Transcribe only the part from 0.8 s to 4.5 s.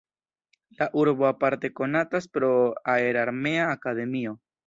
urbo aparte konatas pro aerarmea akademio.